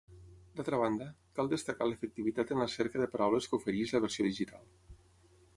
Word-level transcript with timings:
D’altra 0.59 0.79
banda, 0.83 1.09
cal 1.39 1.51
destacar 1.51 1.89
l’efectivitat 1.89 2.55
en 2.55 2.63
la 2.63 2.69
cerca 2.79 3.05
de 3.05 3.11
paraules 3.17 3.51
que 3.51 3.61
ofereix 3.63 3.97
la 3.97 4.05
versió 4.07 4.29
digital. 4.33 4.69